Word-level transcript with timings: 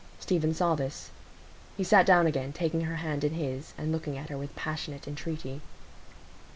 Stephen 0.19 0.51
saw 0.51 0.73
this. 0.73 1.11
He 1.77 1.83
sat 1.83 2.07
down 2.07 2.25
again, 2.25 2.53
taking 2.53 2.81
her 2.81 2.95
hand 2.95 3.23
in 3.23 3.33
his, 3.35 3.75
and 3.77 3.91
looking 3.91 4.17
at 4.17 4.29
her 4.29 4.37
with 4.39 4.55
passionate 4.55 5.07
entreaty. 5.07 5.61